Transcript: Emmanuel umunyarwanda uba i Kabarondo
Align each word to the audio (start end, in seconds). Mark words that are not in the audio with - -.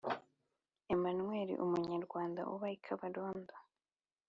Emmanuel 0.93 1.49
umunyarwanda 1.65 2.41
uba 2.53 2.67
i 2.75 2.77
Kabarondo 2.85 3.55